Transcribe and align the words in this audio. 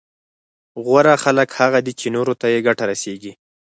غوره 0.83 1.13
خلک 1.23 1.49
هغه 1.59 1.79
دي 1.85 1.93
چي 1.99 2.07
نورو 2.15 2.33
ته 2.41 2.45
يې 2.53 2.59
ګټه 2.67 2.83
رسېږي 2.91 3.31